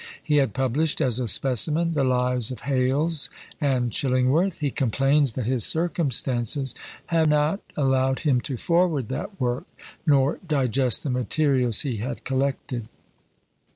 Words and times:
He 0.23 0.37
had 0.37 0.55
published, 0.55 0.99
as 0.99 1.19
a 1.19 1.27
specimen, 1.27 1.93
the 1.93 2.03
lives 2.03 2.49
of 2.49 2.61
Hales 2.61 3.29
and 3.61 3.91
Chillingworth. 3.91 4.57
He 4.57 4.71
complains 4.71 5.33
that 5.33 5.45
his 5.45 5.63
circumstances 5.63 6.73
have 7.13 7.29
not 7.29 7.59
allowed 7.77 8.21
him 8.21 8.41
to 8.41 8.57
forward 8.57 9.09
that 9.09 9.39
work, 9.39 9.65
nor 10.07 10.37
digest 10.47 11.03
the 11.03 11.11
materials 11.11 11.81
he 11.81 11.97
had 11.97 12.23
collected. 12.23 12.87